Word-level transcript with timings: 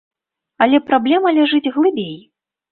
Але 0.65 0.79
праблема 0.87 1.35
ляжыць 1.37 1.71
глыбей. 1.79 2.19